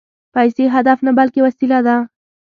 [0.33, 1.95] پیسې هدف نه، بلکې وسیله ده